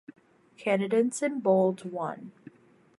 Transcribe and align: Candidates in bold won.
Candidates 0.57 1.21
in 1.21 1.41
bold 1.41 1.85
won. 1.91 2.31